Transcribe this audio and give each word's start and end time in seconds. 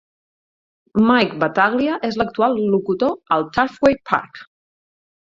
Mike 1.09 1.35
Battaglia 1.43 1.99
és 2.11 2.19
l'actual 2.23 2.59
locutor 2.73 3.17
al 3.39 3.49
Turfway 3.61 4.03
Park. 4.15 4.47